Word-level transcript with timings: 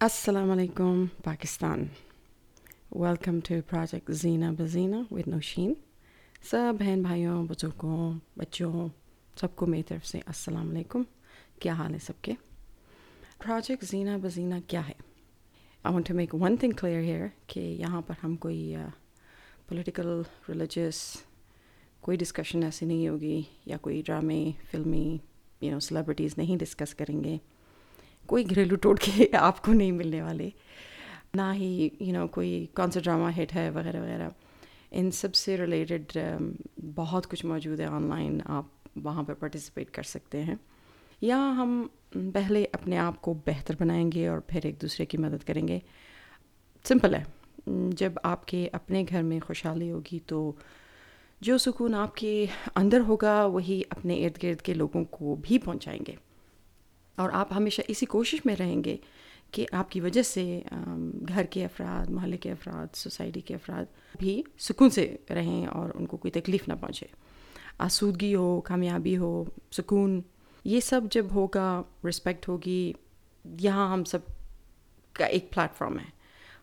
Assalamu 0.00 0.54
alaikum, 0.54 1.10
Pakistan. 1.22 1.90
Welcome 2.90 3.42
to 3.42 3.60
Project 3.60 4.10
Zina 4.10 4.50
Bazina 4.50 5.00
with 5.10 5.26
Noshin. 5.26 5.76
सब 6.42 6.78
बहन 6.78 7.02
भाइयों 7.02 7.46
बुज़ुर्गों 7.46 7.98
बच्चों 8.38 8.88
सबको 9.36 9.66
मेरी 9.66 9.82
तरफ़ 9.82 10.04
से 10.04 10.20
अस्सलाम 10.28 10.68
वालेकुम 10.68 11.04
क्या 11.62 11.74
हाल 11.74 11.92
है 11.92 11.98
सबके 11.98 12.36
प्रोजेक्ट 13.40 13.84
जीना 13.84 14.16
बजीना 14.18 14.60
क्या 14.70 14.80
है 14.80 14.94
I 15.84 15.92
want 15.92 16.08
to 16.08 16.14
make 16.14 16.34
one 16.36 16.56
thing 16.62 16.74
clear 16.80 17.02
here 17.02 17.30
कि 17.50 17.60
यहाँ 17.60 18.02
पर 18.08 18.16
हम 18.22 18.36
कोई 18.46 18.74
पॉलिटिकल 19.68 20.22
uh, 20.22 20.50
रिलीजियस 20.50 21.04
कोई 22.02 22.16
डिस्कशन 22.16 22.62
ऐसी 22.64 22.86
नहीं 22.86 23.08
होगी 23.08 23.46
या 23.68 23.76
कोई 23.84 24.02
ड्रामे 24.02 24.42
फिल्मी 24.70 25.06
यू 25.62 25.70
नो 25.70 25.80
सेलिब्रिटीज़ 25.90 26.34
नहीं 26.38 26.58
डिस्कस 26.58 26.92
करेंगे 26.94 27.40
कोई 28.30 28.44
घरेलू 28.44 28.76
टोटके 28.76 29.24
आपको 29.34 29.72
नहीं 29.72 29.92
मिलने 29.92 30.22
वाले। 30.22 30.52
ना 31.36 31.52
ही 31.52 31.84
यू 31.84 32.06
you 32.06 32.14
नो 32.14 32.20
know, 32.20 32.34
कोई 32.34 32.68
कौन 32.76 32.90
सा 32.90 33.00
ड्रामा 33.00 33.28
हिट 33.28 33.52
है 33.52 33.70
वगैरह 33.70 34.02
वगैरह। 34.02 34.32
इन 34.92 35.10
सबसे 35.10 35.56
रिलेटेड 35.56 36.06
um, 36.06 36.52
बहुत 36.80 37.26
कुछ 37.26 37.44
मौजूद 37.44 37.80
है 37.80 37.88
ऑनलाइन 37.88 38.40
आप 38.40 38.72
वहाँ 38.98 39.24
पर 39.24 39.34
पार्टिसिपेट 39.34 39.90
कर 39.90 40.02
सकते 40.02 40.38
हैं। 40.38 40.60
या 41.22 41.36
हम 41.36 41.90
पहले 42.16 42.64
अपने 42.64 42.96
आप 42.96 43.20
को 43.20 43.34
बेहतर 43.34 43.76
बनाएँगे 43.80 44.28
और 44.28 44.46
फिर 44.50 44.66
एक 44.66 44.78
दूसरे 44.78 45.06
की 45.06 45.18
मदद 45.18 45.42
करेंगे। 45.42 45.82
सिंपल 46.84 47.14
है। 47.14 47.26
जब 47.68 48.20
आपके 48.24 48.66
अपने 48.66 49.04
घर 49.04 49.22
में 49.22 49.40
खुशहाली 49.40 49.88
होगी 49.88 50.18
तो 50.18 50.58
जो 51.42 51.58
सुकून 51.58 51.94
आपके 51.94 52.48
अंदर 52.76 53.00
होगा 53.00 53.46
वही 53.46 53.82
अपने 53.82 54.14
इर्द 54.14 54.38
गिर्द 54.40 54.60
के 54.60 54.74
लोगों 54.74 55.04
को 55.04 55.36
भी 55.36 55.58
पहुंचाएँगे। 55.58 56.18
और 57.20 57.30
आप 57.38 57.52
हमेशा 57.52 57.82
इसी 57.90 58.06
कोशिश 58.06 58.46
में 58.46 58.54
रहेंगे 58.56 58.98
कि 59.54 59.66
आपकी 59.74 60.00
वजह 60.00 60.22
से 60.22 60.44
घर 60.64 61.46
के 61.52 61.62
अफराद 61.64 62.10
मोहल्ले 62.10 62.36
के 62.36 62.50
अफराद 62.50 62.90
सोसाइटी 62.96 63.40
के 63.40 63.54
अफराद 63.54 63.86
भी 64.20 64.44
सुकून 64.58 64.88
से 64.90 65.04
रहें 65.30 65.66
और 65.66 65.90
उनको 65.90 66.16
कोई 66.16 66.30
तकलीफ़ 66.30 66.64
ना 66.68 66.74
पहुँचे। 66.74 67.08
आसूदगी 67.80 68.32
हो 68.32 68.60
कामयाबी 68.66 69.14
हो 69.14 69.32
सुकून 69.72 70.22
ये 70.64 70.80
सब 70.80 71.08
जब 71.08 71.32
होगा 71.32 71.68
रिस्पेक्ट 72.04 72.48
होगी 72.48 72.94
यहाँ 73.44 73.92
हम 73.92 74.04
सब 74.04 74.26
का 75.16 75.26
एक 75.26 75.50
प्लेटफॉर्म 75.52 75.98
है। 75.98 76.12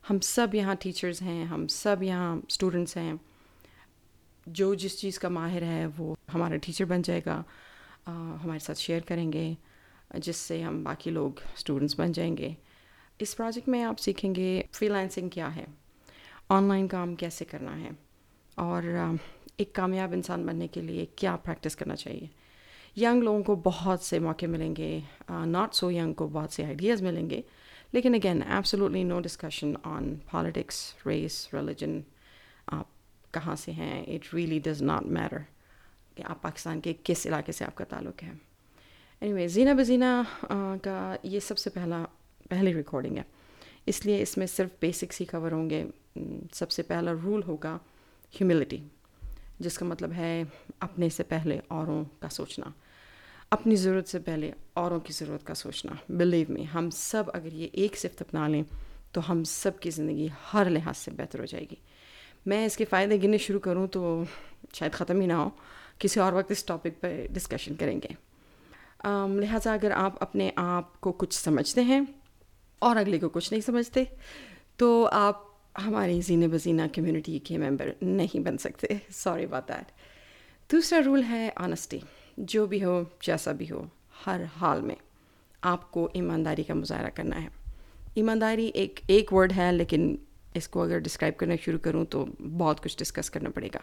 हम 0.07 0.19
सब 0.23 0.55
यहाँ 0.55 0.75
टीचर्स 0.81 1.21
हैं 1.21 1.45
हम 1.45 1.65
सब 1.67 2.03
यहाँ 2.03 2.41
स्टूडेंट्स 2.49 2.97
हैं। 2.97 3.19
जो 4.47 4.73
जिस 4.75 4.99
चीज़ 4.99 5.19
का 5.19 5.29
माहिर 5.29 5.63
है 5.63 5.85
वो 5.97 6.15
हमारा 6.31 6.57
टीचर 6.57 6.85
बन 6.85 7.01
जाएगा 7.01 7.43
आ, 8.07 8.11
हमारे 8.11 8.59
साथ 8.59 8.75
शेयर 8.75 9.01
करेंगे। 9.07 9.57
जिससे 10.11 10.61
हम 10.61 10.83
बाकी 10.83 11.11
लोग 11.11 11.41
स्टूडेंट्स 11.57 11.97
बन 11.97 12.11
जाएँगे। 12.11 12.55
इस 13.19 13.33
प्रोजेक्ट 13.33 13.67
में 13.69 13.81
आप 13.83 13.97
सीखेंगे 13.97 14.67
फ्रीलांसिंग 14.73 15.29
क्या 15.31 15.47
है 15.49 15.67
ऑनलाइन 16.51 16.87
काम 16.87 17.15
कैसे 17.15 17.45
करना 17.45 17.71
है, 17.71 17.91
और 18.57 19.19
एक 19.59 19.73
कामयाब 19.75 20.13
इंसान 20.13 20.45
बनने 20.45 20.67
के 20.67 20.81
लिए 20.81 21.07
क्या 21.17 21.35
प्रैक्टिस 21.37 21.75
करना 21.75 21.95
चाहिए। 21.95 22.29
यंग 22.97 23.23
लोगों 23.23 23.41
को 23.43 23.55
बहुत 23.55 24.03
से 24.03 24.19
मौके 24.19 24.47
मिलेंगे 24.47 25.03
नॉट 25.31 25.73
सो 25.73 25.89
यंग 25.91 26.15
को 26.15 26.27
बहुत 26.29 26.53
से 26.53 26.63
आइडियाज़ 26.63 27.03
मिलेंगे, 27.03 27.43
लेकिन 27.93 28.15
again 28.15 28.43
absolutely 28.49 29.03
no 29.03 29.19
discussion 29.19 29.75
on 29.85 30.15
politics 30.31 30.95
race 31.07 31.49
religion 31.53 32.03
आप 32.69 32.89
कहाँ 33.33 33.55
से 33.55 33.71
हैं 33.71 34.05
it 34.05 34.33
really 34.33 34.59
does 34.61 34.81
not 34.83 35.03
matter 35.09 35.45
कि 36.17 36.23
आप 36.23 36.39
पाकिस्तान 36.43 36.79
के 36.81 36.93
किस 36.95 37.25
इलाके 37.27 37.51
से 37.51 37.65
आपका 37.65 37.85
ताल्लुक़ 37.85 38.23
है। 38.25 38.39
एनीवे 39.21 39.47
जीना 39.49 39.73
बजीना 39.73 40.09
का 40.85 41.17
ये 41.25 41.39
सबसे 41.39 41.69
पहला, 41.69 42.01
पहली 42.51 42.73
रिकॉर्डिंग 42.73 43.17
है। 43.17 43.25
इसलिए 43.87 44.17
इसमें 44.21 44.45
सिर्फ़ 44.47 44.71
बेसिक्स 44.81 45.19
ही 45.19 45.25
कवर 45.25 45.51
होंगे। 45.53 45.85
सबसे 46.53 46.83
पहला 46.83 47.11
रूल 47.13 47.43
होगा 47.43 47.79
ह्यूमिलिटी 48.33 48.81
जिसका 49.61 49.85
मतलब 49.85 50.11
है 50.11 50.47
अपने 50.81 51.09
से 51.09 51.23
पहले 51.25 51.59
औरों 51.71 52.03
का 52.21 52.27
सोचना, 52.29 52.73
अपनी 53.51 53.75
ज़रूरत 53.75 54.07
से 54.07 54.19
पहले 54.19 54.53
औरों 54.77 54.99
की 54.99 55.13
ज़रूरत 55.13 55.43
का 55.43 55.53
सोचना। 55.55 55.97
बिलीव 56.11 56.51
में 56.51 56.63
हम 56.67 56.89
सब 56.91 57.29
अगर 57.35 57.53
ये 57.55 57.71
एक 57.75 57.95
सिफ्त 57.95 58.21
अपना 58.21 58.47
लें 58.47 58.63
तो 59.13 59.21
हम 59.21 59.43
सब 59.45 59.79
की 59.79 59.91
ज़िंदगी 59.91 60.29
हर 60.43 60.69
लिहाज 60.69 60.95
से 60.95 61.11
बेहतर 61.13 61.39
हो 61.39 61.45
जाएगी। 61.47 61.77
मैं 62.47 62.65
इसके 62.65 62.85
फ़ायदे 62.85 63.17
गिनने 63.17 63.37
शुरू 63.39 63.59
करूँ 63.59 63.87
तो 63.89 64.03
शायद 64.75 64.93
ख़त्म 64.93 65.21
ही 65.21 65.27
ना 65.27 65.35
हो। 65.35 65.51
किसी 66.01 66.19
और 66.19 66.33
वक्त 66.35 66.51
इस 66.51 66.67
टॉपिक 66.67 66.99
पर 67.01 67.27
डिस्कशन 67.33 67.75
करेंगे। 67.75 68.15
लिहाजा 69.05 69.73
अगर 69.73 69.91
आप 69.91 70.17
अपने 70.21 70.51
आप 70.57 70.95
को 71.01 71.11
कुछ 71.13 71.33
समझते 71.33 71.81
हैं 71.83 72.07
और 72.81 72.97
अगले 72.97 73.19
को 73.19 73.29
कुछ 73.29 73.51
नहीं 73.51 73.61
समझते 73.61 74.07
तो 74.79 75.03
आप 75.05 75.43
हमारी 75.79 76.21
जीने 76.21 76.47
बजीना 76.47 76.87
कम्युनिटी 76.87 77.37
के 77.39 77.57
मेंबर 77.57 77.93
नहीं 78.03 78.43
बन 78.43 78.57
सकते। 78.57 78.99
सॉरी 79.13 79.45
बात 79.45 79.67
दैट 79.67 79.91
दूसरा 80.69 80.99
रूल 80.99 81.23
है 81.23 81.53
ऑनेस्टी 81.61 82.01
जो 82.39 82.65
भी 82.67 82.79
हो, 82.79 83.05
जैसा 83.23 83.51
भी 83.53 83.65
हो, 83.65 83.87
हर 84.25 84.43
हाल 84.55 84.81
में 84.81 84.95
आपको 85.63 86.09
ईमानदारी 86.15 86.63
का 86.63 86.75
मुजाहरा 86.75 87.09
करना 87.09 87.35
है। 87.35 87.49
ईमानदारी 88.17 88.67
एक 88.75 88.99
एक 89.09 89.33
वर्ड 89.33 89.51
है, 89.51 89.71
लेकिन 89.71 90.17
इसको 90.55 90.81
अगर 90.81 90.99
डिस्क्राइब 90.99 91.35
करना 91.35 91.55
शुरू 91.55 91.77
करूँ 91.77 92.05
तो 92.05 92.27
बहुत 92.41 92.79
कुछ 92.79 92.97
डिस्कस 92.97 93.29
करना 93.29 93.49
पड़ेगा, 93.49 93.81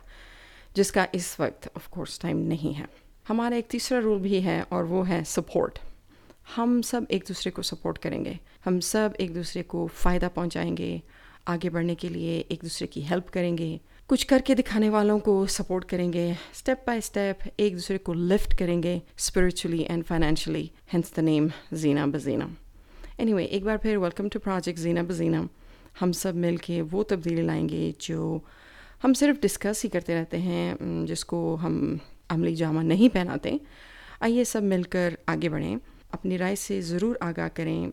जिसका 0.76 1.06
इस 1.14 1.38
वक्त 1.40 1.70
ऑफ़ 1.76 1.88
कोर्स 1.90 2.20
टाइम 2.20 2.36
नहीं 2.48 2.72
है। 2.74 2.88
हमारा 3.28 3.56
एक 3.56 3.66
तीसरा 3.70 3.98
रूल 3.98 4.18
भी 4.18 4.40
है 4.40 4.62
और 4.62 4.84
वो 4.84 5.02
है 5.02 5.24
सपोर्ट 5.24 5.78
हम 6.56 6.80
सब 6.82 7.06
एक 7.10 7.24
दूसरे 7.28 7.50
को 7.50 7.62
सपोर्ट 7.62 7.98
करेंगे. 7.98 8.38
हम 8.64 8.80
सब 8.80 9.14
एक 9.20 9.34
दूसरे 9.34 9.62
को 9.62 9.86
फ़ायदा 9.86 10.28
पहुंचाएँगे, 10.28 11.02
आगे 11.48 11.70
बढ़ने 11.70 11.94
के 11.94 12.08
लिए 12.08 12.38
एक 12.50 12.60
दूसरे 12.62 12.86
की 12.86 13.02
हेल्प 13.02 13.28
करेंगे. 13.28 13.80
कुछ 14.08 14.24
करके 14.24 14.54
दिखाने 14.54 14.88
वालों 14.88 15.18
को 15.18 15.46
सपोर्ट 15.46 15.84
करेंगे. 15.84 16.36
स्टेप 16.54 16.84
बाय 16.86 17.00
स्टेप 17.00 17.38
एक 17.60 17.74
दूसरे 17.74 17.98
को 17.98 18.12
लिफ्ट 18.12 18.58
करेंगे 18.58 19.02
spiritually 19.16 19.86
and 19.90 20.04
financially 20.04 20.70
hence 20.92 21.12
the 21.16 21.20
name 21.20 21.50
Jeena 21.74 22.06
Bajeena 22.06 22.44
any 22.44 23.22
anyway 23.22 23.44
एक 23.44 23.64
बार 23.64 23.78
फिर 23.78 23.98
welcome 23.98 24.28
to 24.28 24.38
project 24.38 24.78
Jeena 24.78 25.02
Bajeena 25.02 25.48
हम 26.00 26.12
सब 26.12 26.34
मिल 26.34 26.56
के 26.56 26.80
वो 26.82 27.02
तब्दीली 27.02 27.42
लाएँगे 27.42 27.94
जो 28.00 28.44
हम 29.02 29.12
सिर्फ़ 29.12 29.40
डिस्कस 29.40 29.82
ही 29.82 29.88
करते 29.88 30.14
रहते 30.14 30.36
हैं 30.36 31.04
जिसको 31.06 31.54
हम 31.54 32.00
अमली 32.30 32.54
जामा 32.56 32.82
नहीं 32.84 33.08
पहनाते। 33.08 33.58
आइए 34.22 34.44
सब 34.44 34.62
मिलकर 34.64 35.18
आगे 35.28 35.48
बढ़ें। 35.48 35.78
अपनी 36.14 36.36
राय 36.36 36.56
से 36.56 36.80
ज़रूर 36.82 37.18
आगाह 37.22 37.48
करें। 37.50 37.92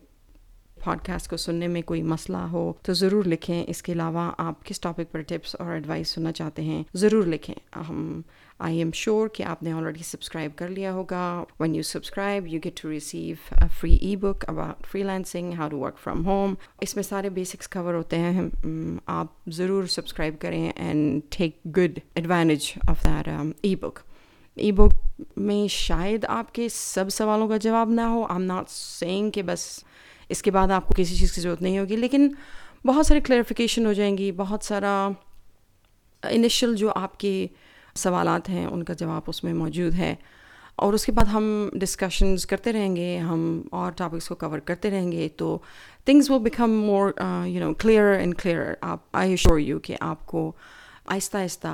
पॉडकास्ट 0.84 1.30
को 1.30 1.36
सुनने 1.36 1.66
में 1.68 1.82
कोई 1.82 2.00
मसला 2.02 2.38
हो 2.52 2.62
तो 2.84 2.94
ज़रूर 2.94 3.26
लिखें। 3.26 3.64
इसके 3.64 3.92
अलावा 3.92 4.22
आप 4.40 4.62
किस 4.66 4.82
टॉपिक 4.82 5.10
पर 5.10 5.22
टिप्स 5.22 5.54
और 5.54 5.74
एडवाइस 5.76 6.14
सुनना 6.14 6.30
चाहते 6.30 6.62
हैं, 6.62 6.84
ज़रूर 6.96 7.26
लिखें। 7.26 7.54
हम 7.74 8.24
आई 8.60 8.78
एम 8.80 8.90
श्योर 8.92 9.28
कि 9.36 9.42
आपने 9.42 9.72
ऑलरेडी 9.72 10.02
सब्सक्राइब 10.02 10.52
कर 10.58 10.68
लिया 10.68 10.90
होगा। 10.92 11.24
When 11.60 11.74
you 11.74 11.82
subscribe 11.82 12.46
you 12.46 12.60
get 12.60 12.80
to 12.82 12.88
receive 12.88 13.38
a 13.62 13.66
free 13.70 13.92
e 14.02 14.14
book 14.16 14.44
about 14.44 14.86
freelancing 14.86 15.52
how 15.54 15.68
to 15.68 15.76
work 15.78 15.96
from 16.02 16.22
home 16.24 16.56
इसमें 16.82 17.02
सारे 17.02 17.30
बेसिक्स 17.30 17.66
कवर 17.66 17.94
होते 17.94 18.16
हैं। 18.16 18.98
आप 19.08 19.36
ज़रूर 19.50 19.86
सब्सक्राइब 19.88 20.38
करें 20.42 20.72
and 20.78 21.22
take 21.38 21.60
good 21.78 22.00
advantage 22.18 22.72
of 22.90 23.06
that 23.08 23.54
e 23.64 23.74
book 23.76 23.98
e 24.56 24.72
book 24.72 24.92
में 25.38 25.68
शायद 25.68 26.24
आपके 26.24 26.68
सब 26.68 27.08
सवालों 27.08 27.48
का 27.48 27.56
जवाब 27.58 27.92
ना 27.92 28.06
हो। 28.06 28.24
आई 28.24 28.36
एम 28.36 28.42
नॉट 28.42 28.68
सेइंग 28.68 29.30
कि 29.32 29.42
बस 29.42 29.84
इसके 30.30 30.50
बाद 30.50 30.70
आपको 30.70 30.94
किसी 30.94 31.18
चीज़ 31.18 31.34
की 31.34 31.40
ज़रूरत 31.40 31.62
नहीं 31.62 31.78
होगी, 31.78 31.96
लेकिन 31.96 32.34
बहुत 32.86 33.06
सारी 33.06 33.20
क्लैरिफिकेशन 33.20 33.86
हो 33.86 33.94
जाएँगी, 33.94 34.30
बहुत 34.32 34.64
सारा 34.64 35.14
इनिशियल 36.22 36.74
जो 36.74 36.88
आपके 36.88 37.50
सवाल 37.96 38.28
हैं, 38.48 38.66
उनका 38.66 38.94
जवाब 38.94 39.24
उसमें 39.28 39.52
मौजूद 39.54 39.92
है। 39.94 40.18
और 40.78 40.94
उसके 40.94 41.12
बाद 41.12 41.28
हम 41.28 41.70
डिस्कशंस 41.76 42.44
करते 42.44 42.72
रहेंगे, 42.72 43.16
हम 43.18 43.68
और 43.72 43.92
टॉपिक्स 43.92 44.28
को 44.28 44.34
कवर 44.34 44.60
करते 44.60 44.90
रहेंगे 44.90 45.28
तो 45.28 45.62
थिंग्स 46.08 46.30
वो 46.30 46.38
become 46.38 46.70
more 46.86 47.14
you 47.48 47.60
know 47.60 47.72
clear 47.80 48.20
and 48.20 48.34
clear 48.34 48.76
आप 48.82 49.04
आई 49.14 49.36
श्योर 49.36 49.58
यू 49.60 49.78
कि 49.78 49.94
आपको 50.02 50.54
आहिस्ता 51.10 51.38
आहिस्ता 51.38 51.72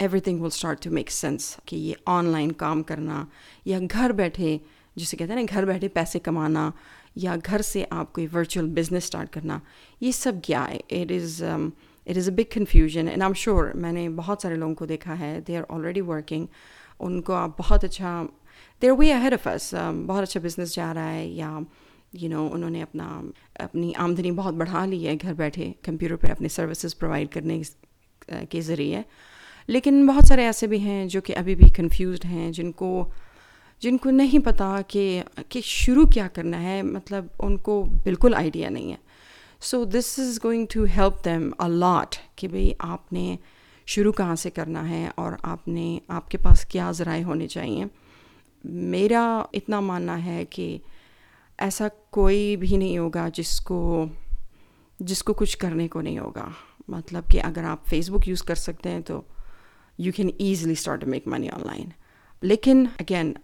everything 0.00 0.40
will 0.40 0.50
start 0.50 0.82
to 0.84 0.90
make 0.90 1.10
sense 1.10 1.56
कि 1.68 1.76
ये 1.76 1.96
ऑनलाइन 2.08 2.50
काम 2.50 2.82
करना 2.82 3.26
या 3.66 3.78
घर 3.80 4.12
बैठे 4.12 4.60
जिसे 4.98 5.16
कहते 5.16 5.32
हैं 5.32 5.40
ना 5.40 5.46
घर 5.46 5.64
बैठे 5.64 5.88
पैसे 5.88 6.18
कमाना 6.18 6.72
या 7.16 7.36
घर 7.36 7.62
से 7.62 7.82
आप 7.92 8.12
कोई 8.12 8.26
वर्चुअल 8.26 8.68
बिज़नेस 8.68 9.06
स्टार्ट 9.06 9.30
करना 9.30 9.60
ये 10.02 10.12
सब 10.12 10.40
क्या 10.44 10.62
है? 10.62 10.80
It 10.90 11.10
is 11.10 11.44
it 11.44 12.16
is 12.16 12.30
a 12.30 12.34
big 12.34 12.46
confusion 12.54 13.08
and 13.08 13.22
I 13.22 13.28
am 13.28 13.34
sure 13.34 13.72
मैंने 13.76 14.08
बहुत 14.08 14.42
सारे 14.42 14.56
लोगों 14.56 14.74
को 14.74 14.86
देखा 14.86 15.14
है 15.14 15.40
दे 15.40 15.56
आर 15.56 15.66
ऑलरेडी 15.70 16.00
वर्किंग 16.00 16.46
उनको 17.00 17.32
आप 17.32 17.56
बहुत 17.58 17.84
अच्छा 17.84 18.22
देर 18.82 18.92
वे 18.92 19.10
अहेड 19.10 19.34
ऑफ़ 19.34 19.48
अस 19.48 19.70
बहुत 19.74 20.22
अच्छा 20.22 20.40
बिज़नेस 20.40 20.74
जा 20.74 20.92
रहा 20.92 21.08
है 21.08 21.28
या 21.30 21.66
यू 22.14 22.20
you 22.20 22.30
नो 22.30 22.42
know, 22.42 22.54
उन्होंने 22.54 22.80
अपना 22.80 23.32
अपनी 23.60 23.92
आमदनी 23.92 24.30
बहुत 24.30 24.54
बढ़ा 24.54 24.84
ली 24.86 25.04
है 25.04 25.16
घर 25.16 25.34
बैठे 25.34 25.74
कंप्यूटर 25.84 26.16
पर 26.16 26.30
अपने 26.30 26.48
सर्विसेज़ 26.48 26.94
प्रोवाइड 26.98 27.28
करने 27.28 27.62
के 28.32 28.60
ज़रिए। 28.60 29.04
लेकिन 29.70 30.06
बहुत 30.06 30.26
सारे 30.26 30.44
ऐसे 30.44 30.66
भी 30.66 30.78
हैं 30.78 31.08
जो 31.08 31.20
कि 31.20 31.32
अभी 31.32 31.54
भी 31.54 31.70
कंफ्यूज 31.70 32.24
हैं, 32.24 32.50
जिनको 32.52 33.12
जिनको 33.82 34.10
नहीं 34.10 34.38
पता 34.38 34.80
कि 34.82 35.22
कि 35.50 35.60
शुरू 35.60 36.06
क्या 36.06 36.26
करना 36.28 36.56
है। 36.56 36.82
मतलब 36.82 37.30
उनको 37.40 37.82
बिल्कुल 38.04 38.34
आइडिया 38.34 38.68
नहीं 38.70 38.90
है। 38.90 38.98
So 39.60 39.84
this 39.84 40.18
is 40.18 40.40
going 40.40 40.66
to 40.74 40.84
help 40.84 41.20
them 41.24 41.50
a 41.50 41.66
lot 41.66 42.16
कि 42.38 42.48
भाई 42.48 42.74
आपने 42.80 43.38
शुरू 43.86 44.12
कहाँ 44.12 44.36
से 44.36 44.50
करना 44.50 44.82
है 44.82 45.08
और 45.18 45.36
आपने, 45.44 46.00
आपके 46.10 46.38
पास 46.38 46.66
क्या 46.70 46.92
ज़राए 46.92 47.22
होने 47.22 47.46
चाहिए। 47.46 47.88
मेरा 48.66 49.48
इतना 49.54 49.80
मानना 49.80 50.14
है 50.14 50.44
कि 50.44 50.80
ऐसा 51.60 51.90
कोई 52.12 52.56
भी 52.56 52.76
नहीं 52.76 52.98
होगा 52.98 53.28
जिसको 53.28 54.10
जिसको 55.02 55.32
कुछ 55.32 55.54
करने 55.54 55.88
को 55.88 56.00
नहीं 56.00 56.18
होगा। 56.18 56.52
मतलब 56.90 57.24
कि 57.24 57.38
अगर 57.38 57.64
आप 57.64 57.84
फेसबुक 57.88 58.28
यूज़ 58.28 58.42
कर 58.44 58.54
सकते 58.54 58.88
हैं 58.88 59.02
तो 59.02 59.24
you 60.00 60.12
can 60.12 60.32
easily 60.40 60.74
start 60.74 61.04
make 61.04 61.28
money 61.28 61.48
online 61.48 61.92
लेकिन 62.42 62.86
अगेन 63.00 63.36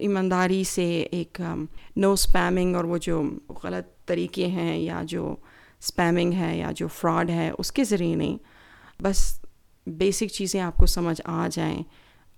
ईमानदारी 0.00 0.64
से 0.64 0.84
एक 1.14 1.40
नो 1.98 2.10
um, 2.12 2.20
स्पैमिंग 2.20 2.76
और 2.76 2.86
वो 2.86 2.98
जो 2.98 3.22
गलत 3.64 3.92
तरीके 4.08 4.46
हैं 4.46 4.78
या 4.78 5.02
जो 5.02 5.38
स्पैमिंग 5.80 6.32
है 6.32 6.56
या 6.58 6.72
जो 6.72 6.88
फ्रॉड 6.88 7.30
है 7.30 7.50
उसके 7.52 7.84
ज़रिए 7.84 8.14
नहीं। 8.14 8.38
बस 9.02 9.40
बेसिक 9.88 10.30
चीज़ें 10.30 10.60
आपको 10.60 10.86
समझ 10.86 11.20
आ 11.20 11.48
जाएँ। 11.48 11.84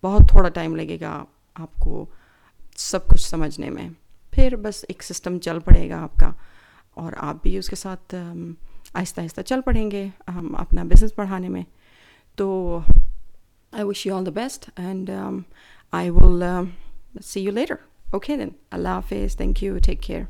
बहुत 0.03 0.35
थोड़ा 0.35 0.49
टाइम 0.49 0.77
लगेगा 0.77 1.27
आपको 1.57 2.09
सब 2.77 3.07
कुछ 3.07 3.27
समझने 3.27 3.71
में। 3.71 3.95
फिर 4.35 4.57
बस 4.57 4.85
एक 4.91 5.03
सिस्टम 5.03 5.39
चल 5.39 5.59
पड़ेगा 5.59 5.99
आपका 6.01 6.35
और 6.97 7.15
आप 7.15 7.41
भी 7.45 7.59
उसके 7.59 7.77
साथ 7.77 8.15
um, 8.15 8.55
आहिस्ता 8.97 9.23
आहिस्ता 9.23 9.43
चल 9.43 9.61
पड़ेंगे 9.61 10.13
हम 10.29 10.53
अपना 10.55 10.85
बिज़नेस 10.85 11.15
बढ़ाने 11.19 11.49
में। 11.49 11.65
तो 12.39 12.85
I 13.77 13.85
wish 13.85 14.07
you 14.07 14.15
all 14.15 14.23
the 14.23 14.33
best 14.33 14.71
and 14.75 15.11
um, 15.11 15.45
I 15.93 16.09
will 16.09 16.43
um, 16.43 16.77
see 17.21 17.41
you 17.41 17.53
later. 17.53 17.81
Okay 18.15 18.35
then. 18.35 18.55
Allah 18.73 19.03
Hafiz. 19.03 19.35
Thank 19.35 19.61
you. 19.61 19.79
Take 19.81 20.01
care. 20.01 20.29